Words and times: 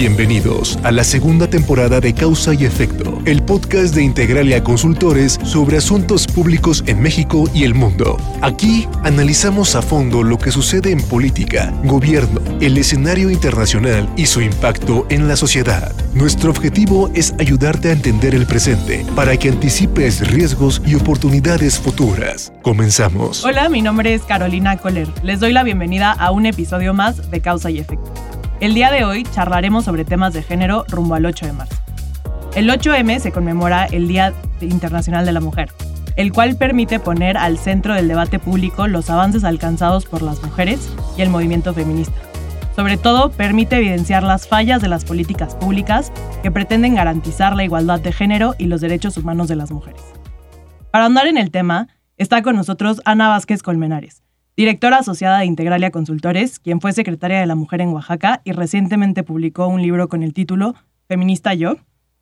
Bienvenidos 0.00 0.78
a 0.82 0.92
la 0.92 1.04
segunda 1.04 1.50
temporada 1.50 2.00
de 2.00 2.14
Causa 2.14 2.54
y 2.54 2.64
Efecto, 2.64 3.18
el 3.26 3.42
podcast 3.42 3.94
de 3.94 4.02
Integralia 4.02 4.64
Consultores 4.64 5.38
sobre 5.44 5.76
asuntos 5.76 6.26
públicos 6.26 6.82
en 6.86 7.02
México 7.02 7.44
y 7.52 7.64
el 7.64 7.74
mundo. 7.74 8.16
Aquí 8.40 8.88
analizamos 9.04 9.76
a 9.76 9.82
fondo 9.82 10.22
lo 10.22 10.38
que 10.38 10.52
sucede 10.52 10.90
en 10.90 11.02
política, 11.02 11.70
gobierno, 11.84 12.40
el 12.62 12.78
escenario 12.78 13.28
internacional 13.28 14.08
y 14.16 14.24
su 14.24 14.40
impacto 14.40 15.04
en 15.10 15.28
la 15.28 15.36
sociedad. 15.36 15.94
Nuestro 16.14 16.48
objetivo 16.48 17.10
es 17.12 17.34
ayudarte 17.38 17.90
a 17.90 17.92
entender 17.92 18.34
el 18.34 18.46
presente 18.46 19.04
para 19.14 19.36
que 19.36 19.50
anticipes 19.50 20.26
riesgos 20.30 20.80
y 20.86 20.94
oportunidades 20.94 21.78
futuras. 21.78 22.54
Comenzamos. 22.62 23.44
Hola, 23.44 23.68
mi 23.68 23.82
nombre 23.82 24.14
es 24.14 24.22
Carolina 24.22 24.78
Coller. 24.78 25.08
Les 25.22 25.40
doy 25.40 25.52
la 25.52 25.62
bienvenida 25.62 26.10
a 26.10 26.30
un 26.30 26.46
episodio 26.46 26.94
más 26.94 27.30
de 27.30 27.42
Causa 27.42 27.70
y 27.70 27.80
Efecto. 27.80 28.09
El 28.60 28.74
día 28.74 28.90
de 28.90 29.04
hoy 29.04 29.22
charlaremos 29.22 29.86
sobre 29.86 30.04
temas 30.04 30.34
de 30.34 30.42
género 30.42 30.84
rumbo 30.86 31.14
al 31.14 31.24
8 31.24 31.46
de 31.46 31.52
marzo. 31.54 31.76
El 32.54 32.68
8M 32.68 33.18
se 33.18 33.32
conmemora 33.32 33.86
el 33.86 34.06
Día 34.06 34.34
Internacional 34.60 35.24
de 35.24 35.32
la 35.32 35.40
Mujer, 35.40 35.72
el 36.16 36.30
cual 36.30 36.56
permite 36.56 37.00
poner 37.00 37.38
al 37.38 37.56
centro 37.56 37.94
del 37.94 38.06
debate 38.06 38.38
público 38.38 38.86
los 38.86 39.08
avances 39.08 39.44
alcanzados 39.44 40.04
por 40.04 40.20
las 40.20 40.42
mujeres 40.42 40.92
y 41.16 41.22
el 41.22 41.30
movimiento 41.30 41.72
feminista. 41.72 42.20
Sobre 42.76 42.98
todo, 42.98 43.30
permite 43.30 43.76
evidenciar 43.78 44.22
las 44.22 44.46
fallas 44.46 44.82
de 44.82 44.88
las 44.88 45.06
políticas 45.06 45.54
públicas 45.54 46.12
que 46.42 46.50
pretenden 46.50 46.96
garantizar 46.96 47.56
la 47.56 47.64
igualdad 47.64 48.00
de 48.00 48.12
género 48.12 48.56
y 48.58 48.66
los 48.66 48.82
derechos 48.82 49.16
humanos 49.16 49.48
de 49.48 49.56
las 49.56 49.70
mujeres. 49.70 50.02
Para 50.90 51.06
andar 51.06 51.26
en 51.28 51.38
el 51.38 51.50
tema, 51.50 51.88
está 52.18 52.42
con 52.42 52.56
nosotros 52.56 53.00
Ana 53.06 53.28
Vázquez 53.28 53.62
Colmenares, 53.62 54.22
directora 54.60 54.98
asociada 54.98 55.38
de 55.38 55.46
Integralia 55.46 55.90
Consultores, 55.90 56.58
quien 56.58 56.82
fue 56.82 56.92
secretaria 56.92 57.40
de 57.40 57.46
la 57.46 57.54
Mujer 57.54 57.80
en 57.80 57.94
Oaxaca 57.94 58.42
y 58.44 58.52
recientemente 58.52 59.22
publicó 59.22 59.66
un 59.68 59.80
libro 59.80 60.10
con 60.10 60.22
el 60.22 60.34
título 60.34 60.74
Feminista 61.08 61.54
Yo. 61.54 61.76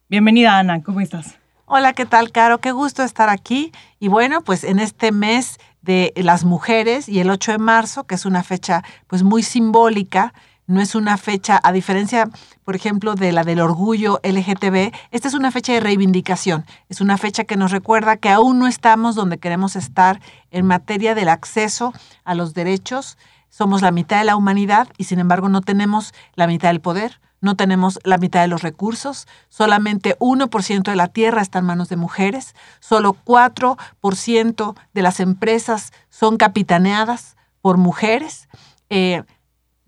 Bienvenida, 0.09 0.57
Ana, 0.57 0.85
¿cómo 0.85 1.01
estás? 1.01 1.37
Hola, 1.65 1.95
¿qué 1.95 2.07
tal, 2.07 2.31
Caro? 2.31 2.59
Qué 2.59 2.71
gusto 2.71 3.03
estar 3.03 3.29
aquí. 3.29 3.73
Y 3.99 4.07
bueno, 4.07 4.43
pues 4.43 4.63
en 4.63 4.79
este 4.79 5.11
mes 5.11 5.59
de 5.83 6.13
las 6.15 6.45
mujeres 6.45 7.09
y 7.09 7.19
el 7.19 7.29
8 7.29 7.51
de 7.51 7.59
marzo, 7.59 8.05
que 8.05 8.15
es 8.15 8.25
una 8.25 8.45
fecha 8.45 8.85
pues 9.09 9.25
muy 9.25 9.43
simbólica, 9.43 10.33
no 10.69 10.83
es 10.83 10.95
una 10.95 11.17
fecha, 11.17 11.59
a 11.65 11.73
diferencia, 11.73 12.29
por 12.63 12.77
ejemplo, 12.77 13.15
de 13.15 13.33
la 13.33 13.43
del 13.43 13.61
orgullo 13.61 14.21
LGTB, 14.23 14.93
esta 15.11 15.27
es 15.27 15.35
una 15.35 15.51
fecha 15.51 15.73
de 15.73 15.81
reivindicación, 15.81 16.67
es 16.91 17.01
una 17.01 17.17
fecha 17.17 17.45
que 17.45 17.57
nos 17.57 17.73
recuerda 17.73 18.19
que 18.19 18.29
aún 18.29 18.59
no 18.59 18.67
estamos 18.67 19.17
donde 19.17 19.39
queremos 19.39 19.77
estar 19.77 20.21
en 20.51 20.67
materia 20.67 21.15
del 21.15 21.31
acceso 21.31 21.95
a 22.23 22.35
los 22.35 22.53
derechos. 22.53 23.17
Somos 23.49 23.81
la 23.81 23.91
mitad 23.91 24.19
de 24.19 24.27
la 24.27 24.37
humanidad 24.37 24.89
y 24.99 25.05
sin 25.05 25.19
embargo 25.19 25.49
no 25.49 25.63
tenemos 25.63 26.13
la 26.35 26.47
mitad 26.47 26.69
del 26.69 26.83
poder, 26.83 27.19
no 27.41 27.57
tenemos 27.57 27.99
la 28.05 28.19
mitad 28.19 28.43
de 28.43 28.49
los 28.49 28.61
recursos, 28.61 29.27
solamente 29.49 30.19
1% 30.19 30.83
de 30.83 30.97
la 30.97 31.09
tierra 31.09 31.41
está 31.41 31.61
en 31.61 31.65
manos 31.65 31.89
de 31.89 31.97
mujeres, 31.97 32.55
solo 32.79 33.17
4% 33.25 34.77
de 34.93 35.03
las 35.03 35.21
empresas 35.21 35.95
son 36.11 36.37
capitaneadas 36.37 37.37
por 37.63 37.79
mujeres. 37.79 38.49
Eh, 38.91 39.23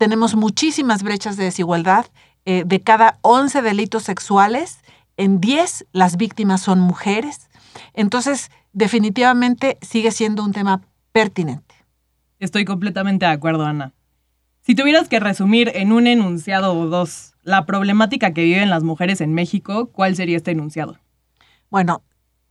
tenemos 0.01 0.33
muchísimas 0.35 1.03
brechas 1.03 1.37
de 1.37 1.43
desigualdad. 1.43 2.07
Eh, 2.45 2.63
de 2.65 2.81
cada 2.81 3.19
11 3.21 3.61
delitos 3.61 4.01
sexuales, 4.01 4.79
en 5.15 5.39
10 5.39 5.85
las 5.91 6.17
víctimas 6.17 6.61
son 6.61 6.79
mujeres. 6.79 7.51
Entonces, 7.93 8.49
definitivamente 8.73 9.77
sigue 9.83 10.09
siendo 10.09 10.43
un 10.43 10.53
tema 10.53 10.81
pertinente. 11.11 11.75
Estoy 12.39 12.65
completamente 12.65 13.27
de 13.27 13.31
acuerdo, 13.31 13.63
Ana. 13.63 13.93
Si 14.61 14.73
tuvieras 14.73 15.07
que 15.07 15.19
resumir 15.19 15.71
en 15.75 15.91
un 15.91 16.07
enunciado 16.07 16.73
o 16.73 16.87
dos 16.87 17.35
la 17.43 17.67
problemática 17.67 18.33
que 18.33 18.43
viven 18.43 18.71
las 18.71 18.81
mujeres 18.81 19.21
en 19.21 19.35
México, 19.35 19.91
¿cuál 19.91 20.15
sería 20.15 20.37
este 20.37 20.49
enunciado? 20.49 20.97
Bueno, 21.69 22.01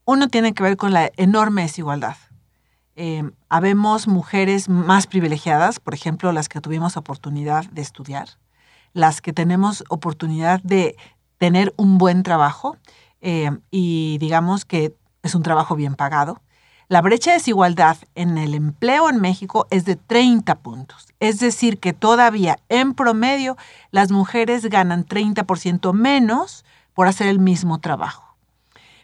uno 0.05 0.29
tiene 0.29 0.53
que 0.53 0.63
ver 0.63 0.77
con 0.77 0.93
la 0.93 1.11
enorme 1.17 1.63
desigualdad 1.63 2.15
eh, 2.95 3.23
habemos 3.49 4.07
mujeres 4.07 4.69
más 4.69 5.07
privilegiadas, 5.07 5.79
por 5.79 5.93
ejemplo, 5.93 6.31
las 6.31 6.49
que 6.49 6.61
tuvimos 6.61 6.97
oportunidad 6.97 7.65
de 7.65 7.81
estudiar, 7.81 8.29
las 8.93 9.21
que 9.21 9.33
tenemos 9.33 9.83
oportunidad 9.89 10.61
de 10.63 10.97
tener 11.37 11.73
un 11.77 11.97
buen 11.97 12.23
trabajo 12.23 12.77
eh, 13.21 13.51
y 13.71 14.17
digamos 14.19 14.65
que 14.65 14.95
es 15.23 15.35
un 15.35 15.43
trabajo 15.43 15.75
bien 15.75 15.95
pagado. 15.95 16.41
La 16.87 17.01
brecha 17.01 17.31
de 17.31 17.37
desigualdad 17.37 17.97
en 18.15 18.37
el 18.37 18.53
empleo 18.53 19.09
en 19.09 19.21
México 19.21 19.65
es 19.69 19.85
de 19.85 19.95
30 19.95 20.55
puntos. 20.59 21.07
Es 21.21 21.39
decir, 21.39 21.79
que 21.79 21.93
todavía 21.93 22.59
en 22.67 22.93
promedio 22.93 23.55
las 23.91 24.11
mujeres 24.11 24.65
ganan 24.65 25.05
30% 25.05 25.93
menos 25.93 26.65
por 26.93 27.07
hacer 27.07 27.27
el 27.27 27.39
mismo 27.39 27.79
trabajo. 27.79 28.35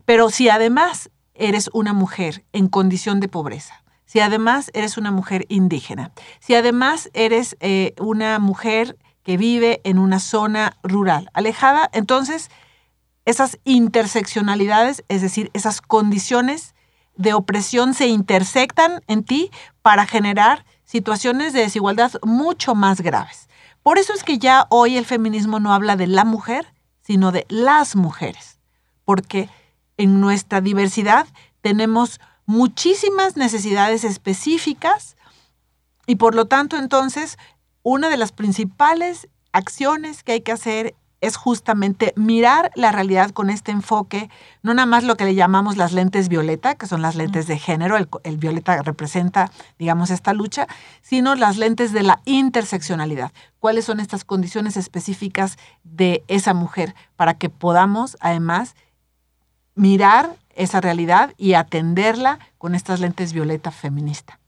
Pero 0.03 0.29
si 0.29 0.49
además 0.49 1.09
eres 1.37 1.69
una 1.73 1.93
mujer 1.93 2.43
en 2.53 2.67
condición 2.67 3.19
de 3.19 3.27
pobreza, 3.27 3.83
si 4.05 4.19
además 4.19 4.71
eres 4.73 4.97
una 4.97 5.11
mujer 5.11 5.45
indígena, 5.49 6.11
si 6.39 6.55
además 6.55 7.09
eres 7.13 7.57
eh, 7.59 7.93
una 7.99 8.39
mujer 8.39 8.97
que 9.23 9.37
vive 9.37 9.81
en 9.83 9.99
una 9.99 10.19
zona 10.19 10.77
rural 10.83 11.29
alejada, 11.33 11.89
entonces 11.93 12.49
esas 13.25 13.59
interseccionalidades, 13.65 15.03
es 15.09 15.21
decir, 15.21 15.51
esas 15.53 15.81
condiciones 15.81 16.75
de 17.17 17.33
opresión 17.33 17.93
se 17.93 18.07
intersectan 18.07 19.01
en 19.07 19.23
ti 19.23 19.51
para 19.81 20.05
generar 20.05 20.65
situaciones 20.85 21.51
de 21.51 21.59
desigualdad 21.59 22.13
mucho 22.23 22.73
más 22.73 23.01
graves. 23.01 23.49
Por 23.83 23.97
eso 23.97 24.13
es 24.13 24.23
que 24.23 24.37
ya 24.37 24.67
hoy 24.69 24.95
el 24.95 25.05
feminismo 25.05 25.59
no 25.59 25.73
habla 25.73 25.97
de 25.97 26.07
la 26.07 26.23
mujer, 26.23 26.73
sino 27.01 27.31
de 27.31 27.45
las 27.49 27.95
mujeres, 27.95 28.59
porque 29.03 29.49
en 29.97 30.21
nuestra 30.21 30.61
diversidad 30.61 31.27
tenemos 31.61 32.19
muchísimas 32.45 33.35
necesidades 33.35 34.03
específicas 34.03 35.17
y 36.05 36.15
por 36.15 36.35
lo 36.35 36.45
tanto 36.45 36.77
entonces 36.77 37.37
una 37.83 38.09
de 38.09 38.17
las 38.17 38.31
principales 38.31 39.27
acciones 39.51 40.23
que 40.23 40.33
hay 40.33 40.41
que 40.41 40.51
hacer 40.51 40.95
es 41.21 41.35
justamente 41.35 42.13
mirar 42.15 42.71
la 42.75 42.91
realidad 42.91 43.31
con 43.31 43.49
este 43.49 43.71
enfoque, 43.71 44.29
no 44.61 44.73
nada 44.73 44.85
más 44.85 45.03
lo 45.03 45.17
que 45.17 45.25
le 45.25 45.35
llamamos 45.35 45.75
las 45.75 45.91
lentes 45.91 46.29
violeta, 46.29 46.75
que 46.75 46.85
son 46.85 47.01
las 47.01 47.15
lentes 47.15 47.47
de 47.47 47.57
género, 47.57 47.97
el, 47.97 48.07
el, 48.23 48.37
violeta 48.37 48.81
representa, 48.83 49.51
digamos, 49.79 50.11
esta 50.11 50.33
lucha, 50.33 50.67
sino 51.01 51.35
las 51.35 51.57
lentes 51.57 51.91
de 51.91 52.03
la 52.03 52.21
interseccionalidad. 52.25 53.31
¿Cuáles 53.59 53.85
son 53.85 53.99
estas 53.99 54.23
condiciones 54.25 54.77
específicas 54.77 55.57
de 55.83 56.23
esa 56.27 56.53
mujer 56.53 56.93
para 57.15 57.33
que 57.33 57.49
podamos, 57.49 58.15
además, 58.19 58.75
mirar 59.77 60.35
esa 60.55 60.81
realidad 60.81 61.33
y 61.37 61.53
atenderla 61.53 62.39
con 62.57 62.75
estas 62.75 62.99
lentes 62.99 63.31
violeta 63.31 63.71
feminista. 63.71 64.39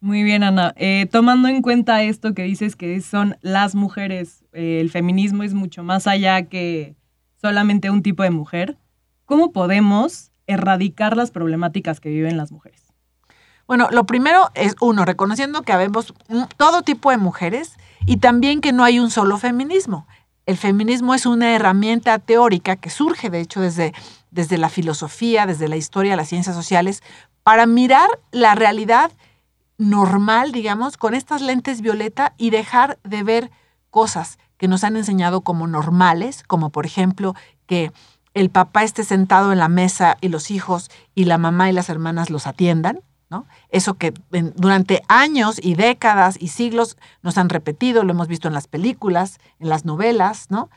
Muy 0.00 0.22
bien, 0.22 0.44
Ana. 0.44 0.74
Eh, 0.76 1.08
tomando 1.10 1.48
en 1.48 1.60
cuenta 1.60 2.02
esto 2.02 2.32
que 2.34 2.44
dices 2.44 2.76
que 2.76 3.00
son 3.00 3.36
las 3.40 3.74
mujeres, 3.74 4.44
eh, 4.52 4.78
el 4.80 4.90
feminismo 4.90 5.42
es 5.42 5.54
mucho 5.54 5.82
más 5.82 6.06
allá 6.06 6.42
que 6.42 6.94
solamente 7.40 7.90
un 7.90 8.02
tipo 8.02 8.22
de 8.22 8.30
mujer, 8.30 8.76
¿cómo 9.24 9.52
podemos 9.52 10.30
erradicar 10.46 11.16
las 11.16 11.30
problemáticas 11.30 11.98
que 11.98 12.10
viven 12.10 12.36
las 12.36 12.52
mujeres? 12.52 12.84
Bueno, 13.66 13.88
lo 13.90 14.06
primero 14.06 14.50
es, 14.54 14.76
uno, 14.80 15.04
reconociendo 15.04 15.62
que 15.62 15.72
habemos 15.72 16.14
todo 16.56 16.82
tipo 16.82 17.10
de 17.10 17.18
mujeres 17.18 17.76
y 18.06 18.16
también 18.16 18.60
que 18.60 18.72
no 18.72 18.82
hay 18.82 18.98
un 18.98 19.10
solo 19.10 19.36
feminismo. 19.36 20.06
El 20.48 20.56
feminismo 20.56 21.14
es 21.14 21.26
una 21.26 21.54
herramienta 21.54 22.18
teórica 22.18 22.76
que 22.76 22.88
surge, 22.88 23.28
de 23.28 23.40
hecho, 23.40 23.60
desde 23.60 23.92
desde 24.30 24.56
la 24.56 24.70
filosofía, 24.70 25.44
desde 25.44 25.68
la 25.68 25.76
historia, 25.76 26.16
las 26.16 26.28
ciencias 26.30 26.56
sociales, 26.56 27.02
para 27.42 27.66
mirar 27.66 28.08
la 28.30 28.54
realidad 28.54 29.10
normal, 29.76 30.52
digamos, 30.52 30.96
con 30.96 31.12
estas 31.12 31.42
lentes 31.42 31.82
violeta 31.82 32.32
y 32.38 32.48
dejar 32.48 32.98
de 33.04 33.22
ver 33.22 33.50
cosas 33.90 34.38
que 34.56 34.68
nos 34.68 34.84
han 34.84 34.96
enseñado 34.96 35.42
como 35.42 35.66
normales, 35.66 36.44
como 36.46 36.70
por 36.70 36.86
ejemplo 36.86 37.34
que 37.66 37.92
el 38.32 38.48
papá 38.48 38.84
esté 38.84 39.04
sentado 39.04 39.52
en 39.52 39.58
la 39.58 39.68
mesa 39.68 40.16
y 40.22 40.28
los 40.28 40.50
hijos 40.50 40.90
y 41.14 41.24
la 41.24 41.36
mamá 41.36 41.68
y 41.68 41.72
las 41.74 41.90
hermanas 41.90 42.30
los 42.30 42.46
atiendan, 42.46 43.00
Eso 43.70 43.94
que 43.94 44.14
durante 44.54 45.02
años 45.08 45.60
y 45.62 45.74
décadas 45.74 46.36
y 46.40 46.48
siglos 46.48 46.96
nos 47.22 47.36
han 47.38 47.48
repetido, 47.48 48.02
lo 48.02 48.12
hemos 48.12 48.28
visto 48.28 48.48
en 48.48 48.54
las 48.54 48.66
películas, 48.66 49.38
en 49.60 49.68
las 49.68 49.84
novelas, 49.84 50.46
¿no? 50.50 50.70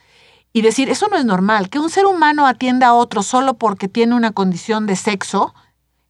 y 0.53 0.61
decir, 0.61 0.89
eso 0.89 1.07
no 1.07 1.17
es 1.17 1.25
normal, 1.25 1.69
que 1.69 1.79
un 1.79 1.89
ser 1.89 2.05
humano 2.05 2.45
atienda 2.45 2.87
a 2.87 2.93
otro 2.93 3.23
solo 3.23 3.53
porque 3.53 3.87
tiene 3.87 4.15
una 4.15 4.31
condición 4.31 4.85
de 4.85 4.95
sexo, 4.95 5.53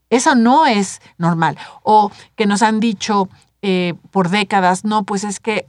eso 0.09 0.35
no 0.35 0.65
es 0.65 1.01
normal. 1.17 1.57
O 1.83 2.11
que 2.35 2.45
nos 2.45 2.61
han 2.63 2.79
dicho 2.79 3.29
eh, 3.61 3.93
por 4.09 4.29
décadas, 4.29 4.83
no, 4.83 5.03
pues 5.03 5.23
es 5.23 5.39
que 5.39 5.65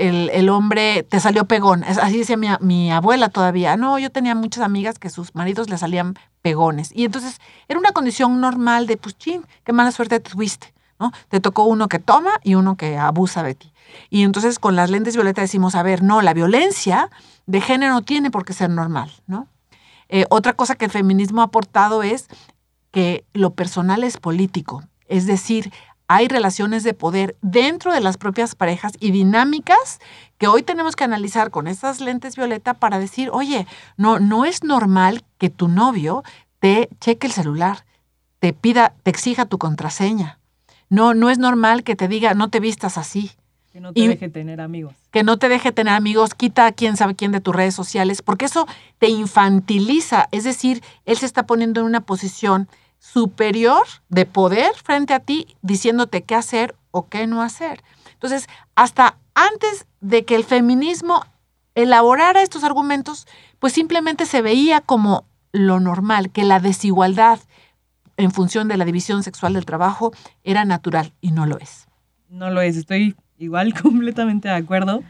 el, 0.00 0.48
hombre 0.48 1.02
te 1.02 1.20
salió 1.20 1.44
pegón. 1.44 1.84
Así 1.84 2.18
decía 2.18 2.36
mi, 2.36 2.48
mi, 2.60 2.90
abuela 2.90 3.28
todavía. 3.28 3.76
No, 3.76 3.98
yo 3.98 4.10
tenía 4.10 4.34
muchas 4.34 4.64
amigas 4.64 4.98
que 4.98 5.10
sus 5.10 5.34
maridos 5.34 5.68
le 5.68 5.78
salían 5.78 6.14
pegones. 6.42 6.90
Y 6.94 7.04
entonces 7.04 7.40
era 7.68 7.78
una 7.78 7.92
condición 7.92 8.40
normal 8.40 8.86
de, 8.86 8.96
pues, 8.96 9.16
ching, 9.18 9.42
qué 9.64 9.72
mala 9.72 9.92
suerte 9.92 10.20
tuviste. 10.20 10.72
¿no? 10.98 11.12
Te 11.28 11.40
tocó 11.40 11.64
uno 11.64 11.88
que 11.88 11.98
toma 11.98 12.32
y 12.42 12.54
uno 12.54 12.76
que 12.76 12.98
abusa 12.98 13.42
de 13.42 13.54
ti. 13.54 13.72
Y 14.10 14.22
entonces 14.22 14.58
con 14.58 14.76
las 14.76 14.90
lentes 14.90 15.14
violetas 15.14 15.44
decimos, 15.44 15.74
a 15.74 15.82
ver, 15.82 16.02
no, 16.02 16.22
la 16.22 16.34
violencia 16.34 17.10
de 17.46 17.60
género 17.60 17.94
no 17.94 18.02
tiene 18.02 18.30
por 18.30 18.44
qué 18.44 18.52
ser 18.52 18.70
normal, 18.70 19.10
¿no? 19.26 19.48
Eh, 20.08 20.26
otra 20.28 20.52
cosa 20.52 20.74
que 20.74 20.84
el 20.84 20.90
feminismo 20.90 21.40
ha 21.40 21.44
aportado 21.44 22.02
es 22.02 22.28
que 22.90 23.24
lo 23.32 23.54
personal 23.54 24.04
es 24.04 24.18
político, 24.18 24.82
es 25.06 25.26
decir, 25.26 25.72
hay 26.12 26.26
relaciones 26.26 26.82
de 26.82 26.92
poder 26.92 27.36
dentro 27.40 27.92
de 27.92 28.00
las 28.00 28.16
propias 28.16 28.56
parejas 28.56 28.94
y 28.98 29.12
dinámicas 29.12 30.00
que 30.38 30.48
hoy 30.48 30.64
tenemos 30.64 30.96
que 30.96 31.04
analizar 31.04 31.52
con 31.52 31.68
estas 31.68 32.00
lentes 32.00 32.34
violeta 32.34 32.74
para 32.74 32.98
decir, 32.98 33.30
oye, 33.32 33.64
no, 33.96 34.18
no 34.18 34.44
es 34.44 34.64
normal 34.64 35.22
que 35.38 35.50
tu 35.50 35.68
novio 35.68 36.24
te 36.58 36.88
cheque 36.98 37.28
el 37.28 37.32
celular, 37.32 37.84
te 38.40 38.52
pida, 38.52 38.92
te 39.04 39.10
exija 39.10 39.46
tu 39.46 39.58
contraseña. 39.58 40.40
No, 40.88 41.14
no 41.14 41.30
es 41.30 41.38
normal 41.38 41.84
que 41.84 41.94
te 41.94 42.08
diga, 42.08 42.34
no 42.34 42.50
te 42.50 42.58
vistas 42.58 42.98
así. 42.98 43.30
Que 43.70 43.80
no 43.80 43.92
te 43.92 44.08
deje 44.08 44.28
tener 44.30 44.60
amigos. 44.60 44.96
Que 45.12 45.22
no 45.22 45.38
te 45.38 45.48
deje 45.48 45.70
tener 45.70 45.94
amigos, 45.94 46.34
quita 46.34 46.66
a 46.66 46.72
quién 46.72 46.96
sabe 46.96 47.14
quién 47.14 47.30
de 47.30 47.40
tus 47.40 47.54
redes 47.54 47.76
sociales, 47.76 48.20
porque 48.20 48.46
eso 48.46 48.66
te 48.98 49.08
infantiliza. 49.08 50.28
Es 50.32 50.42
decir, 50.42 50.82
él 51.04 51.18
se 51.18 51.26
está 51.26 51.46
poniendo 51.46 51.78
en 51.78 51.86
una 51.86 52.00
posición 52.00 52.68
superior 53.00 53.82
de 54.08 54.26
poder 54.26 54.72
frente 54.76 55.14
a 55.14 55.20
ti, 55.20 55.56
diciéndote 55.62 56.22
qué 56.22 56.36
hacer 56.36 56.76
o 56.92 57.08
qué 57.08 57.26
no 57.26 57.42
hacer. 57.42 57.82
Entonces, 58.12 58.46
hasta 58.76 59.18
antes 59.34 59.86
de 60.00 60.24
que 60.24 60.36
el 60.36 60.44
feminismo 60.44 61.24
elaborara 61.74 62.42
estos 62.42 62.62
argumentos, 62.62 63.26
pues 63.58 63.72
simplemente 63.72 64.26
se 64.26 64.42
veía 64.42 64.80
como 64.80 65.24
lo 65.52 65.80
normal, 65.80 66.30
que 66.30 66.44
la 66.44 66.60
desigualdad 66.60 67.40
en 68.16 68.30
función 68.30 68.68
de 68.68 68.76
la 68.76 68.84
división 68.84 69.22
sexual 69.22 69.54
del 69.54 69.64
trabajo 69.64 70.12
era 70.44 70.64
natural 70.64 71.14
y 71.20 71.32
no 71.32 71.46
lo 71.46 71.58
es. 71.58 71.88
No 72.28 72.50
lo 72.50 72.60
es, 72.60 72.76
estoy 72.76 73.16
igual 73.38 73.74
completamente 73.82 74.48
de 74.48 74.54
acuerdo 74.54 75.02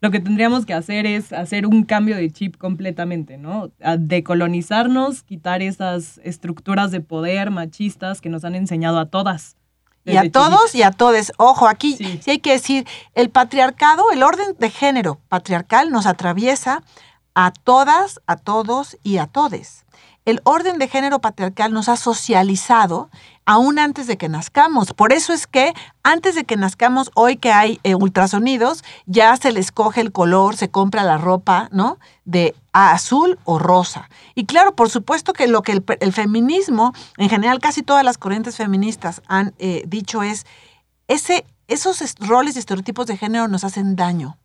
lo 0.00 0.10
que 0.10 0.20
tendríamos 0.20 0.64
que 0.64 0.74
hacer 0.74 1.06
es 1.06 1.32
hacer 1.32 1.66
un 1.66 1.84
cambio 1.84 2.16
de 2.16 2.30
chip 2.30 2.56
completamente, 2.56 3.36
¿no? 3.36 3.70
A 3.82 3.96
decolonizarnos, 3.96 5.22
quitar 5.22 5.62
esas 5.62 6.20
estructuras 6.22 6.90
de 6.90 7.00
poder 7.00 7.50
machistas 7.50 8.20
que 8.20 8.28
nos 8.28 8.44
han 8.44 8.54
enseñado 8.54 8.98
a 8.98 9.06
todas. 9.06 9.56
Y 10.04 10.16
a 10.16 10.30
todos 10.30 10.74
y 10.74 10.82
a 10.82 10.90
todes. 10.90 11.32
Ojo, 11.36 11.68
aquí 11.68 11.94
sí. 11.94 12.18
sí 12.22 12.30
hay 12.30 12.38
que 12.38 12.52
decir, 12.52 12.86
el 13.14 13.28
patriarcado, 13.28 14.10
el 14.10 14.22
orden 14.22 14.56
de 14.58 14.70
género 14.70 15.20
patriarcal 15.28 15.90
nos 15.90 16.06
atraviesa 16.06 16.82
a 17.34 17.52
todas, 17.52 18.20
a 18.26 18.36
todos 18.36 18.96
y 19.02 19.18
a 19.18 19.26
todes 19.26 19.84
el 20.28 20.42
orden 20.44 20.76
de 20.76 20.88
género 20.88 21.20
patriarcal 21.20 21.72
nos 21.72 21.88
ha 21.88 21.96
socializado 21.96 23.08
aún 23.46 23.78
antes 23.78 24.06
de 24.06 24.18
que 24.18 24.28
nazcamos. 24.28 24.92
Por 24.92 25.14
eso 25.14 25.32
es 25.32 25.46
que 25.46 25.72
antes 26.02 26.34
de 26.34 26.44
que 26.44 26.58
nazcamos, 26.58 27.10
hoy 27.14 27.38
que 27.38 27.50
hay 27.50 27.80
eh, 27.82 27.94
ultrasonidos, 27.94 28.84
ya 29.06 29.34
se 29.38 29.52
le 29.52 29.60
escoge 29.60 30.02
el 30.02 30.12
color, 30.12 30.54
se 30.54 30.68
compra 30.68 31.02
la 31.02 31.16
ropa, 31.16 31.70
¿no? 31.72 31.98
De 32.26 32.54
azul 32.74 33.38
o 33.44 33.58
rosa. 33.58 34.10
Y 34.34 34.44
claro, 34.44 34.76
por 34.76 34.90
supuesto 34.90 35.32
que 35.32 35.48
lo 35.48 35.62
que 35.62 35.82
el, 35.98 36.12
feminismo, 36.12 36.92
en 37.16 37.30
general 37.30 37.58
casi 37.58 37.82
todas 37.82 38.04
las 38.04 38.18
corrientes 38.18 38.58
feministas 38.58 39.22
han 39.28 39.54
eh, 39.58 39.82
dicho 39.86 40.22
es, 40.22 40.44
ese, 41.06 41.46
esos 41.68 42.02
roles 42.18 42.56
y 42.56 42.58
estereotipos 42.58 43.06
de 43.06 43.16
género 43.16 43.48
nos 43.48 43.64
hacen 43.64 43.96
daño. 43.96 44.36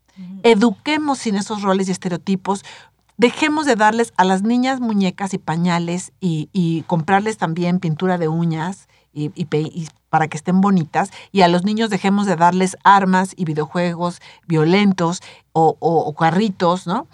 Eduquemos 0.43 1.17
sin 1.17 1.35
esos 1.35 1.63
roles 1.63 1.89
y 1.89 1.91
estereotipos, 1.91 2.63
dejemos 3.23 3.65
de 3.65 3.77
darles 3.77 4.11
a 4.17 4.25
las 4.25 4.41
niñas 4.41 4.81
muñecas 4.81 5.33
y 5.33 5.37
pañales 5.37 6.11
y, 6.19 6.83
comprarles 6.87 7.37
también 7.37 7.79
pintura 7.79 8.17
de 8.17 8.27
uñas 8.27 8.89
y, 9.13 9.29
para 10.09 10.27
que 10.27 10.35
estén 10.35 10.59
bonitas 10.59 11.09
y 11.31 11.39
a 11.39 11.47
los 11.47 11.63
niños 11.63 11.89
dejemos 11.89 12.25
de 12.25 12.35
darles 12.35 12.75
armas 12.83 13.31
y 13.37 13.45
videojuegos 13.45 14.19
violentos 14.45 15.21
o, 15.53 16.13
carritos, 16.19 16.85
¿no? 16.85 17.07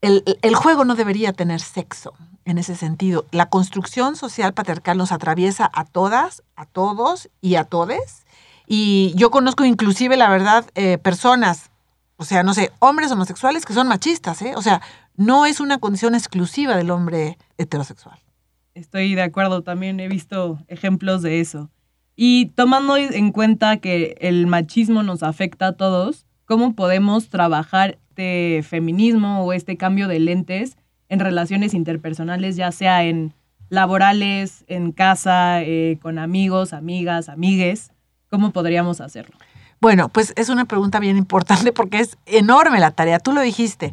El, 0.00 0.54
juego 0.54 0.86
no 0.86 0.94
debería 0.94 1.34
tener 1.34 1.60
sexo 1.60 2.14
en 2.46 2.56
ese 2.56 2.74
sentido. 2.74 3.26
La 3.30 3.50
construcción 3.50 4.16
social 4.16 4.54
patriarcal 4.54 4.96
nos 4.96 5.12
atraviesa 5.12 5.70
a 5.74 5.84
todas, 5.84 6.42
a 6.56 6.64
todos 6.64 7.28
y 7.42 7.56
a 7.56 7.64
todes. 7.64 8.24
Y 8.66 9.12
yo 9.16 9.30
conozco 9.30 9.66
inclusive, 9.66 10.16
la 10.16 10.30
verdad, 10.30 10.64
eh, 10.74 10.96
personas 10.96 11.70
o 12.18 12.24
sea, 12.24 12.42
no 12.42 12.52
sé, 12.52 12.72
hombres 12.80 13.12
homosexuales 13.12 13.64
que 13.64 13.72
son 13.72 13.86
machistas, 13.86 14.42
¿eh? 14.42 14.52
O 14.56 14.62
sea, 14.62 14.82
no 15.16 15.46
es 15.46 15.60
una 15.60 15.78
condición 15.78 16.14
exclusiva 16.14 16.76
del 16.76 16.90
hombre 16.90 17.38
heterosexual. 17.58 18.18
Estoy 18.74 19.14
de 19.14 19.22
acuerdo, 19.22 19.62
también 19.62 20.00
he 20.00 20.08
visto 20.08 20.58
ejemplos 20.66 21.22
de 21.22 21.40
eso. 21.40 21.70
Y 22.16 22.46
tomando 22.56 22.96
en 22.96 23.30
cuenta 23.30 23.76
que 23.76 24.16
el 24.20 24.48
machismo 24.48 25.04
nos 25.04 25.22
afecta 25.22 25.68
a 25.68 25.72
todos, 25.72 26.26
¿cómo 26.44 26.74
podemos 26.74 27.28
trabajar 27.28 27.98
este 28.08 28.64
feminismo 28.64 29.44
o 29.44 29.52
este 29.52 29.76
cambio 29.76 30.08
de 30.08 30.18
lentes 30.18 30.76
en 31.08 31.20
relaciones 31.20 31.72
interpersonales, 31.72 32.56
ya 32.56 32.72
sea 32.72 33.04
en 33.04 33.32
laborales, 33.68 34.64
en 34.66 34.90
casa, 34.90 35.62
eh, 35.62 35.98
con 36.02 36.18
amigos, 36.18 36.72
amigas, 36.72 37.28
amigues? 37.28 37.92
¿Cómo 38.28 38.50
podríamos 38.50 39.00
hacerlo? 39.00 39.36
Bueno, 39.80 40.08
pues 40.08 40.32
es 40.36 40.48
una 40.48 40.64
pregunta 40.64 40.98
bien 40.98 41.16
importante 41.16 41.72
porque 41.72 42.00
es 42.00 42.18
enorme 42.26 42.80
la 42.80 42.90
tarea. 42.90 43.20
Tú 43.20 43.32
lo 43.32 43.40
dijiste, 43.40 43.92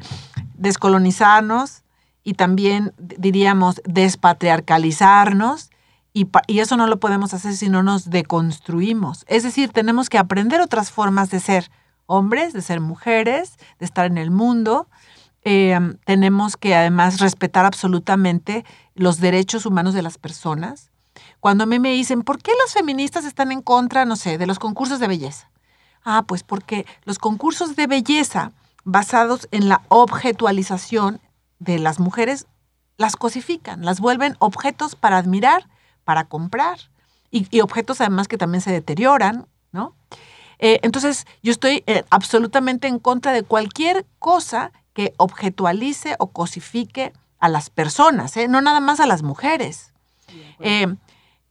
descolonizarnos 0.57 1.83
y 2.23 2.33
también 2.33 2.93
diríamos 2.97 3.81
despatriarcalizarnos 3.85 5.69
y, 6.11 6.27
y, 6.47 6.59
eso 6.59 6.77
no 6.77 6.87
lo 6.87 6.99
podemos 6.99 7.33
hacer 7.33 7.53
si 7.55 7.69
no 7.69 7.83
nos 7.83 8.09
deconstruimos. 8.09 9.25
Es 9.27 9.43
decir, 9.43 9.69
tenemos 9.69 10.09
que 10.09 10.17
aprender 10.17 10.61
otras 10.61 10.89
formas 10.89 11.29
de 11.29 11.41
ser 11.41 11.69
hombres, 12.05 12.53
de 12.53 12.61
ser 12.61 12.79
mujeres, 12.79 13.57
de 13.79 13.85
estar 13.85 14.05
en 14.05 14.17
el 14.17 14.31
mundo. 14.31 14.87
Em, 15.43 15.97
tenemos 16.05 16.57
que 16.57 16.73
además 16.73 17.19
respetar 17.19 17.65
absolutamente 17.65 18.65
los 18.95 19.19
derechos 19.19 19.65
humanos 19.65 19.93
de 19.93 20.01
las 20.01 20.17
personas. 20.17 20.89
Cuando 21.39 21.65
a 21.65 21.67
mí 21.67 21.79
me 21.79 21.91
dicen, 21.91 22.23
¿por 22.23 22.41
qué 22.41 22.51
las 22.63 22.73
feministas 22.73 23.25
están 23.25 23.51
en 23.51 23.61
contra, 23.61 24.05
no 24.05 24.15
sé, 24.15 24.37
de 24.37 24.47
los 24.47 24.57
concursos 24.57 24.99
de 24.99 25.07
belleza? 25.07 25.49
Ah, 26.05 26.23
pues 26.25 26.43
porque 26.43 26.85
los 27.03 27.17
concursos 27.17 27.75
de 27.75 27.87
belleza 27.87 28.51
basados 28.83 29.47
en 29.51 29.67
la 29.67 29.81
objetualización 29.89 31.19
de 31.57 31.79
las 31.79 31.99
mujeres 31.99 32.45
las 32.97 33.15
cosifican, 33.15 33.83
las 33.83 33.99
vuelven 33.99 34.35
objetos 34.39 34.95
para 34.95 35.17
admirar, 35.17 35.67
para 36.03 36.25
comprar 36.25 36.77
y, 37.31 37.59
objetos 37.59 37.99
además 37.99 38.27
que 38.27 38.37
también 38.37 38.61
se 38.61 38.71
deterioran, 38.71 39.47
¿no? 39.73 39.93
Eh, 40.59 40.79
entonces, 40.83 41.25
yo 41.43 41.51
estoy 41.51 41.83
eh, 41.87 42.05
absolutamente 42.09 42.87
en 42.87 42.99
contra 42.99 43.33
de 43.33 43.43
cualquier 43.43 44.05
cosa 44.19 44.71
que 44.93 45.13
objetualice 45.17 46.15
o 46.19 46.27
cosifique 46.27 47.11
a 47.39 47.49
las 47.49 47.69
personas, 47.69 48.37
¿eh? 48.37 48.47
no 48.47 48.61
nada 48.61 48.79
más 48.79 49.01
a 49.01 49.05
las 49.05 49.23
mujeres 49.23 49.91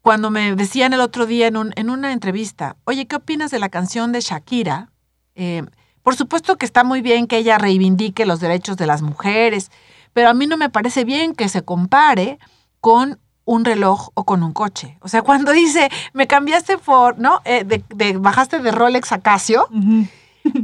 cuando 0.04 0.30
me 0.30 0.54
decían 0.54 0.92
el 0.92 1.00
otro 1.00 1.24
día 1.24 1.46
en, 1.46 1.72
en 1.76 1.88
una 1.88 2.12
entrevista, 2.12 2.76
oye, 2.84 3.06
¿qué 3.06 3.16
opinas 3.16 3.50
de 3.50 3.58
la 3.58 3.70
canción 3.70 4.12
de 4.12 4.20
Shakira? 4.20 4.90
Eh, 5.34 5.64
por 6.02 6.14
supuesto 6.14 6.58
que 6.58 6.66
está 6.66 6.84
muy 6.84 7.00
bien 7.00 7.26
que 7.26 7.38
ella 7.38 7.56
reivindique 7.56 8.26
los 8.26 8.38
derechos 8.38 8.76
de 8.76 8.86
las 8.86 9.00
mujeres, 9.00 9.70
pero 10.12 10.28
a 10.28 10.34
mí 10.34 10.46
no 10.46 10.58
me 10.58 10.68
parece 10.68 11.04
bien 11.04 11.34
que 11.34 11.48
se 11.48 11.62
compare 11.62 12.38
con 12.82 13.18
un 13.46 13.64
reloj 13.64 14.10
o 14.12 14.24
con 14.24 14.42
un 14.42 14.52
coche. 14.52 14.98
O 15.00 15.08
sea, 15.08 15.22
cuando 15.28 15.52
dice, 15.52 15.88
me 16.12 16.26
cambiaste 16.26 16.76
por, 16.76 17.18
¿no? 17.18 17.40
Eh, 17.46 17.64
de, 17.64 18.18
bajaste 18.18 18.58
de 18.58 18.72
Rolex 18.72 19.10
a 19.10 19.22
Casio, 19.22 19.70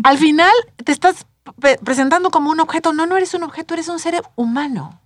al 0.03 0.19
final 0.19 0.53
te 0.85 0.93
estás 0.93 1.25
presentando 1.83 2.31
como 2.31 2.51
un 2.51 2.61
objeto. 2.61 2.93
No, 2.93 3.07
no 3.07 3.17
eres 3.17 3.33
un 3.33 3.45
objeto, 3.45 3.73
eres 3.73 3.89
un 3.89 4.01
ser 4.01 4.21
humano. 4.37 5.01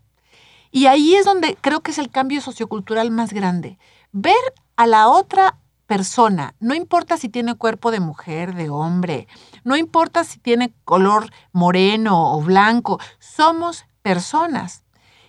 Y 0.73 0.87
ahí 0.87 1.15
es 1.15 1.25
donde 1.25 1.57
creo 1.61 1.83
que 1.83 1.93
es 1.93 1.99
el 1.99 2.11
cambio 2.11 2.41
sociocultural 2.41 3.13
más 3.13 3.33
grande 3.33 3.79
ver 4.15 4.35
a 4.77 4.87
la 4.87 5.09
otra 5.09 5.59
persona, 5.87 6.55
no 6.61 6.75
importa 6.75 7.17
si 7.17 7.29
tiene 7.29 7.57
cuerpo 7.57 7.91
de 7.91 8.01
mujer, 8.01 8.55
de 8.55 8.71
hombre, 8.71 9.27
no 9.65 9.77
importa 9.77 10.25
si 10.25 10.39
tiene 10.39 10.73
color 10.85 11.31
moreno 11.53 12.33
o 12.33 12.41
blanco, 12.41 12.99
somos 13.19 13.85
personas. 14.03 14.85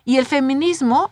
Y 0.05 0.17
el 0.17 0.27
feminismo, 0.27 1.09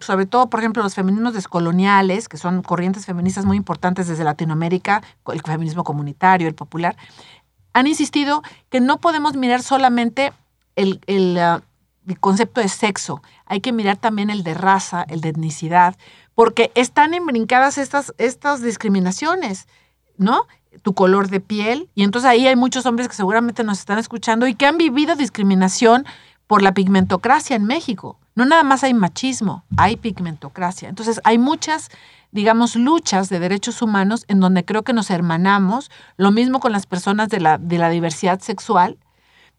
sobre 0.00 0.26
todo, 0.26 0.50
por 0.50 0.60
ejemplo, 0.60 0.82
los 0.82 0.96
feminismos 0.96 1.32
descoloniales, 1.32 2.28
que 2.28 2.36
son 2.36 2.62
corrientes 2.62 3.06
feministas 3.06 3.44
muy 3.44 3.56
importantes 3.56 4.08
desde 4.08 4.24
Latinoamérica, 4.24 5.00
el 5.32 5.40
feminismo 5.42 5.84
comunitario, 5.84 6.48
el 6.48 6.56
popular, 6.56 6.96
han 7.72 7.86
insistido 7.86 8.42
que 8.68 8.80
no 8.80 8.98
podemos 9.00 9.36
mirar 9.36 9.62
solamente 9.62 10.32
el, 10.74 11.00
el 11.06 11.38
ah, 12.08 12.14
concepto 12.20 12.60
de 12.60 12.68
sexo, 12.68 13.22
hay 13.46 13.60
que 13.60 13.72
mirar 13.72 13.96
también 13.96 14.30
el 14.30 14.42
de 14.42 14.54
raza, 14.54 15.04
el 15.08 15.20
de 15.20 15.30
etnicidad, 15.30 15.96
porque 16.34 16.72
están 16.74 17.14
embrincadas 17.14 17.78
estas, 17.78 18.14
estas 18.18 18.62
discriminaciones, 18.62 19.68
¿no? 20.16 20.46
Tu 20.82 20.94
color 20.94 21.28
de 21.28 21.40
piel. 21.40 21.90
Y 21.94 22.04
entonces 22.04 22.30
ahí 22.30 22.46
hay 22.46 22.56
muchos 22.56 22.86
hombres 22.86 23.08
que 23.08 23.14
seguramente 23.14 23.64
nos 23.64 23.78
están 23.78 23.98
escuchando 23.98 24.46
y 24.46 24.54
que 24.54 24.66
han 24.66 24.78
vivido 24.78 25.16
discriminación 25.16 26.06
por 26.46 26.62
la 26.62 26.72
pigmentocracia 26.72 27.56
en 27.56 27.64
México. 27.64 28.18
No 28.34 28.46
nada 28.46 28.62
más 28.62 28.82
hay 28.82 28.94
machismo, 28.94 29.64
hay 29.76 29.96
pigmentocracia. 29.96 30.88
Entonces 30.88 31.20
hay 31.24 31.36
muchas, 31.36 31.90
digamos, 32.30 32.76
luchas 32.76 33.28
de 33.28 33.38
derechos 33.38 33.82
humanos 33.82 34.24
en 34.28 34.40
donde 34.40 34.64
creo 34.64 34.82
que 34.82 34.94
nos 34.94 35.10
hermanamos, 35.10 35.90
lo 36.16 36.30
mismo 36.30 36.60
con 36.60 36.72
las 36.72 36.86
personas 36.86 37.28
de 37.28 37.40
la, 37.40 37.58
de 37.58 37.78
la 37.78 37.90
diversidad 37.90 38.40
sexual. 38.40 38.96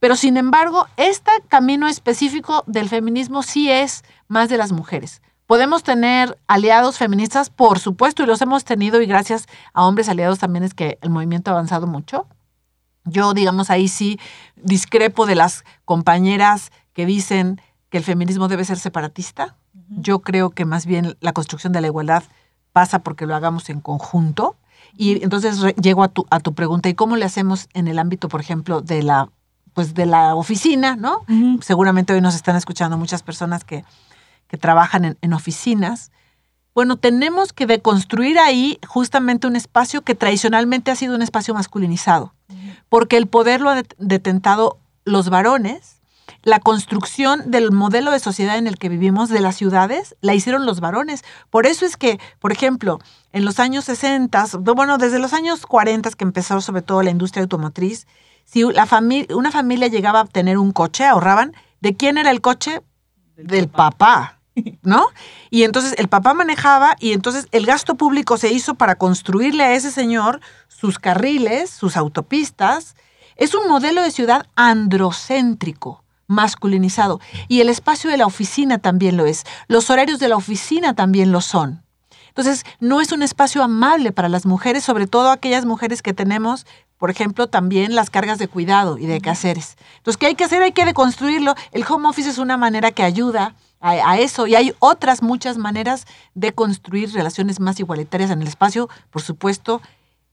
Pero 0.04 0.18
sin 0.18 0.36
embargo, 0.36 0.86
este 0.98 1.32
camino 1.48 1.88
específico 1.88 2.66
del 2.68 2.90
feminismo 2.90 3.42
sí 3.42 3.72
es 3.72 4.04
más 4.28 4.50
de 4.50 4.58
las 4.58 4.74
mujeres. 4.74 5.22
Podemos 5.48 5.82
tener 5.82 6.38
aliados 6.46 6.98
feministas, 6.98 7.50
por 7.50 7.80
supuesto, 7.80 8.22
y 8.22 8.26
los 8.26 8.42
hemos 8.42 8.66
tenido, 8.66 9.02
y 9.02 9.06
gracias 9.06 9.46
a 9.72 9.86
hombres 9.86 10.10
aliados 10.10 10.40
también 10.40 10.66
es 10.66 10.74
que 10.74 10.98
el 11.02 11.10
movimiento 11.10 11.52
ha 11.52 11.54
avanzado 11.54 11.88
mucho. 11.88 12.28
Yo, 13.06 13.34
digamos, 13.34 13.70
ahí 13.70 13.88
sí 13.88 14.20
discrepo 14.58 15.26
de 15.26 15.36
las 15.36 15.64
compañeras 15.86 16.74
que 16.92 17.06
dicen 17.06 17.62
que 17.90 17.98
el 17.98 18.04
feminismo 18.04 18.50
debe 18.50 18.66
ser 18.66 18.80
separatista. 18.80 19.56
Yo 19.88 20.20
creo 20.20 20.50
que 20.50 20.66
más 20.66 20.86
bien 20.86 21.16
la 21.22 21.32
construcción 21.32 21.72
de 21.72 21.80
la 21.80 21.88
igualdad 21.88 22.24
pasa 22.74 23.00
porque 23.00 23.26
lo 23.26 23.38
hagamos 23.38 23.70
en 23.70 23.80
conjunto. 23.80 24.58
Y 24.98 25.24
entonces 25.24 25.62
llego 25.82 26.04
a 26.04 26.10
tu, 26.10 26.26
a 26.30 26.42
tu 26.42 26.54
pregunta, 26.54 26.90
¿y 26.90 26.94
cómo 26.94 27.16
le 27.16 27.24
hacemos 27.24 27.70
en 27.74 27.88
el 27.88 28.00
ámbito, 28.00 28.28
por 28.28 28.42
ejemplo, 28.42 28.82
de 28.82 29.02
la, 29.02 29.30
pues 29.74 29.94
de 29.94 30.06
la 30.06 30.36
oficina, 30.36 30.96
¿no? 30.96 31.26
Seguramente 31.62 32.14
hoy 32.14 32.22
nos 32.22 32.36
están 32.36 32.56
escuchando 32.56 32.98
muchas 32.98 33.24
personas 33.24 33.64
que, 33.64 33.84
que 34.48 34.58
trabajan 34.58 35.06
en, 35.06 35.18
en 35.22 35.34
oficinas. 35.34 36.12
Bueno, 36.76 36.98
tenemos 36.98 37.54
que 37.54 37.68
deconstruir 37.68 38.40
ahí 38.40 38.80
justamente 38.88 39.48
un 39.48 39.56
espacio 39.56 40.02
que 40.02 40.16
tradicionalmente 40.16 40.92
ha 40.92 40.96
sido 40.96 41.16
un 41.16 41.22
espacio 41.22 41.54
masculinizado, 41.54 42.34
porque 42.90 43.18
el 43.18 43.28
poder 43.28 43.62
lo 43.62 43.70
han 43.70 43.86
detentado 44.00 44.80
los 45.06 45.30
varones, 45.30 46.02
la 46.42 46.60
construcción 46.60 47.52
del 47.52 47.72
modelo 47.72 48.12
de 48.12 48.20
sociedad 48.20 48.58
en 48.58 48.68
el 48.68 48.78
que 48.78 48.90
vivimos, 48.90 49.30
de 49.30 49.40
las 49.40 49.56
ciudades, 49.56 50.16
la 50.22 50.34
hicieron 50.34 50.66
los 50.66 50.80
varones. 50.80 51.24
Por 51.50 51.66
eso 51.68 51.86
es 51.86 51.96
que, 51.96 52.20
por 52.40 52.52
ejemplo, 52.52 53.00
en 53.32 53.46
los 53.46 53.60
años 53.60 53.86
60, 53.86 54.48
bueno, 54.76 54.98
desde 54.98 55.20
los 55.20 55.34
años 55.34 55.66
40 55.66 56.10
que 56.12 56.24
empezó 56.24 56.60
sobre 56.60 56.82
todo 56.82 57.04
la 57.04 57.12
industria 57.12 57.44
automotriz, 57.44 58.08
si 58.44 58.64
la 58.64 58.88
una 59.30 59.52
familia 59.52 59.88
llegaba 59.88 60.22
a 60.22 60.26
tener 60.26 60.58
un 60.58 60.72
coche, 60.72 61.06
ahorraban, 61.06 61.54
¿de 61.82 61.96
quién 61.96 62.18
era 62.18 62.32
el 62.32 62.42
coche? 62.42 62.82
Del, 63.36 63.68
papá. 63.68 64.40
¿no? 64.84 65.08
Y 65.50 65.64
entonces 65.64 65.96
el 65.98 66.08
papá 66.08 66.34
manejaba 66.34 66.96
y 67.00 67.14
entonces 67.14 67.48
el 67.52 67.66
gasto 67.66 67.96
público 67.96 68.38
se 68.38 68.52
hizo 68.52 68.76
para 68.76 68.96
construirle 68.96 69.64
a 69.64 69.74
ese 69.74 69.92
señor 69.92 70.40
sus 70.68 71.00
carriles, 71.00 71.70
sus 71.70 71.98
autopistas. 71.98 72.96
Es 73.36 73.56
un 73.56 73.68
modelo 73.68 74.02
de 74.04 74.12
ciudad 74.12 74.46
androcéntrico, 74.56 76.04
masculinizado. 76.28 77.20
Y 77.48 77.62
el 77.62 77.70
espacio 77.70 78.10
de 78.10 78.18
la 78.18 78.26
oficina 78.26 78.78
también 78.78 79.18
lo 79.18 79.26
es. 79.26 79.44
Los 79.68 79.90
horarios 79.90 80.20
de 80.20 80.30
la 80.30 80.36
oficina 80.36 80.94
también 80.94 81.32
lo 81.32 81.42
son. 81.42 81.84
Entonces, 82.28 82.64
no 82.80 83.00
es 83.00 83.12
un 83.12 83.22
espacio 83.22 83.62
amable 83.62 84.12
para 84.12 84.28
las 84.28 84.48
mujeres, 84.48 84.84
sobre 84.84 85.06
todo 85.06 85.30
aquellas 85.30 85.66
mujeres 85.66 86.02
que 86.02 86.14
tenemos, 86.14 86.66
por 87.04 87.10
ejemplo, 87.10 87.48
también 87.48 87.96
las 87.96 88.10
cargas 88.10 88.40
de 88.40 88.48
cuidado 88.48 88.98
y 88.98 89.08
de 89.08 89.20
quehaceres. 89.20 89.76
Entonces, 89.98 90.18
¿qué 90.18 90.28
hay 90.28 90.36
que 90.36 90.46
hacer? 90.46 90.62
Hay 90.62 90.72
que 90.72 90.86
deconstruirlo. 90.86 91.54
El 91.74 91.84
home 91.84 92.08
office 92.08 92.30
es 92.30 92.38
una 92.38 92.56
manera 92.56 92.92
que 92.92 93.04
ayuda 93.04 93.58
a, 93.82 94.18
eso. 94.20 94.48
Y 94.48 94.56
hay 94.56 94.72
otras 94.80 95.22
muchas 95.22 95.58
maneras 95.58 96.06
de 96.34 96.54
construir 96.54 97.12
relaciones 97.12 97.60
más 97.60 97.78
igualitarias 97.82 98.32
en 98.32 98.42
el 98.42 98.48
espacio, 98.48 98.88
por 99.10 99.22
supuesto, 99.22 99.82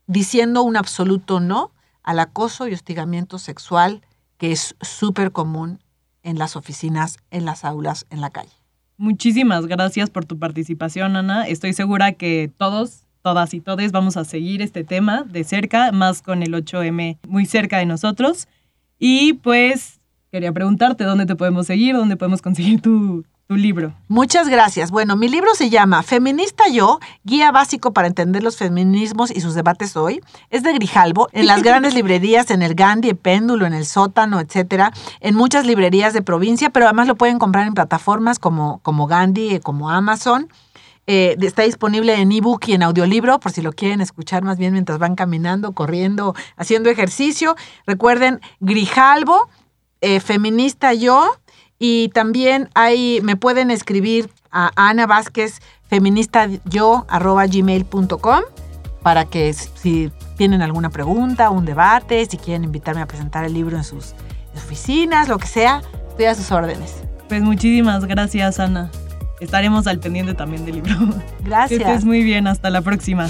diciendo 0.06 0.62
un 0.62 0.76
absoluto 0.76 1.40
no 1.40 1.72
al 2.04 2.20
acoso 2.20 2.68
y 2.68 2.72
hostigamiento 2.72 3.40
sexual 3.40 4.02
que 4.38 4.52
es 4.52 4.76
súper 4.80 5.32
común 5.32 5.82
en 6.22 6.38
las 6.38 6.54
oficinas, 6.54 7.16
en 7.32 7.46
las 7.46 7.64
aulas, 7.64 8.06
en 8.10 8.20
la 8.20 8.30
calle. 8.30 8.52
Muchísimas 8.96 9.66
gracias 9.66 10.08
por 10.08 10.24
tu 10.24 10.38
participación, 10.38 11.16
Ana. 11.16 11.48
Estoy 11.48 11.72
segura 11.72 12.12
que 12.12 12.48
todos, 12.58 13.08
todas 13.22 13.54
y 13.54 13.60
todes 13.60 13.92
vamos 13.92 14.16
a 14.16 14.24
seguir 14.24 14.62
este 14.62 14.84
tema 14.84 15.22
de 15.22 15.44
cerca, 15.44 15.92
más 15.92 16.22
con 16.22 16.42
el 16.42 16.52
8M 16.52 17.18
muy 17.28 17.46
cerca 17.46 17.78
de 17.78 17.86
nosotros. 17.86 18.48
Y 18.98 19.34
pues 19.34 20.00
quería 20.30 20.52
preguntarte 20.52 21.04
dónde 21.04 21.26
te 21.26 21.36
podemos 21.36 21.66
seguir, 21.66 21.96
dónde 21.96 22.16
podemos 22.16 22.42
conseguir 22.42 22.80
tu, 22.80 23.24
tu 23.50 23.56
libro. 23.56 23.92
Muchas 24.06 24.48
gracias. 24.48 24.92
Bueno, 24.92 25.16
mi 25.16 25.28
libro 25.28 25.52
se 25.56 25.70
llama 25.70 26.04
Feminista 26.04 26.68
Yo, 26.68 27.00
Guía 27.24 27.50
Básico 27.50 27.92
para 27.92 28.06
Entender 28.06 28.44
los 28.44 28.56
Feminismos 28.56 29.32
y 29.32 29.40
sus 29.40 29.56
Debates 29.56 29.96
Hoy. 29.96 30.20
Es 30.50 30.62
de 30.62 30.72
Grijalbo, 30.72 31.28
en 31.32 31.48
las 31.48 31.62
grandes 31.64 31.94
librerías, 31.94 32.52
en 32.52 32.62
el 32.62 32.76
Gandhi, 32.76 33.08
el 33.08 33.16
Péndulo, 33.16 33.66
en 33.66 33.74
el 33.74 33.86
Sótano, 33.86 34.38
etcétera, 34.38 34.92
en 35.18 35.34
muchas 35.34 35.66
librerías 35.66 36.12
de 36.12 36.22
provincia, 36.22 36.70
pero 36.70 36.86
además 36.86 37.08
lo 37.08 37.16
pueden 37.16 37.40
comprar 37.40 37.66
en 37.66 37.74
plataformas 37.74 38.38
como, 38.38 38.78
como 38.84 39.08
Gandhi, 39.08 39.58
como 39.58 39.90
Amazon. 39.90 40.48
Eh, 41.12 41.36
está 41.40 41.62
disponible 41.62 42.14
en 42.14 42.30
ebook 42.30 42.68
y 42.68 42.74
en 42.74 42.84
audiolibro, 42.84 43.40
por 43.40 43.50
si 43.50 43.62
lo 43.62 43.72
quieren 43.72 44.00
escuchar 44.00 44.44
más 44.44 44.58
bien 44.58 44.74
mientras 44.74 45.00
van 45.00 45.16
caminando, 45.16 45.72
corriendo, 45.72 46.36
haciendo 46.56 46.88
ejercicio. 46.88 47.56
Recuerden, 47.84 48.40
Grijalbo, 48.60 49.48
eh, 50.02 50.20
Feminista 50.20 50.94
Yo, 50.94 51.32
y 51.80 52.10
también 52.10 52.70
hay, 52.76 53.20
me 53.24 53.34
pueden 53.34 53.72
escribir 53.72 54.30
a 54.52 54.70
Ana 54.76 55.08
Vázquez, 55.08 55.58
feminista 55.88 56.48
yo, 56.66 57.06
arroba 57.08 57.44
gmail.com, 57.48 58.42
para 59.02 59.24
que 59.24 59.52
si 59.52 60.12
tienen 60.36 60.62
alguna 60.62 60.90
pregunta, 60.90 61.50
un 61.50 61.64
debate, 61.64 62.24
si 62.26 62.36
quieren 62.36 62.62
invitarme 62.62 63.02
a 63.02 63.06
presentar 63.06 63.44
el 63.44 63.54
libro 63.54 63.76
en 63.76 63.82
sus 63.82 64.14
oficinas, 64.54 65.26
lo 65.26 65.38
que 65.38 65.48
sea, 65.48 65.82
estoy 66.10 66.26
a 66.26 66.36
sus 66.36 66.52
órdenes. 66.52 67.02
Pues 67.28 67.42
muchísimas 67.42 68.04
gracias, 68.04 68.60
Ana. 68.60 68.92
Estaremos 69.40 69.86
al 69.86 69.98
pendiente 69.98 70.34
también 70.34 70.64
del 70.64 70.76
libro. 70.76 70.94
Gracias. 71.44 71.78
Que 71.78 71.88
estés 71.88 72.04
muy 72.04 72.22
bien, 72.22 72.46
hasta 72.46 72.70
la 72.70 72.82
próxima. 72.82 73.28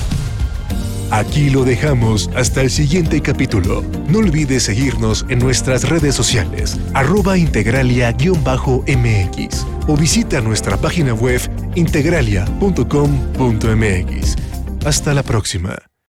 Aquí 1.10 1.50
lo 1.50 1.64
dejamos 1.64 2.30
hasta 2.36 2.60
el 2.60 2.70
siguiente 2.70 3.20
capítulo. 3.20 3.82
No 4.08 4.18
olvides 4.18 4.62
seguirnos 4.62 5.26
en 5.28 5.40
nuestras 5.40 5.88
redes 5.88 6.14
sociales, 6.14 6.78
arroba 6.94 7.36
integralia-mx 7.36 9.66
o 9.88 9.96
visita 9.96 10.40
nuestra 10.40 10.76
página 10.76 11.12
web 11.12 11.40
integralia.com.mx. 11.74 14.36
Hasta 14.86 15.14
la 15.14 15.24
próxima. 15.24 15.89